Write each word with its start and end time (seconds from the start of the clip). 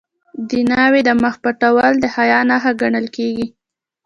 د 0.49 0.51
ناوې 0.71 1.01
د 1.07 1.09
مخ 1.21 1.35
پټول 1.43 1.93
د 1.99 2.05
حیا 2.15 2.39
نښه 2.49 2.71
ګڼل 2.81 3.05
کیږي. 3.15 3.47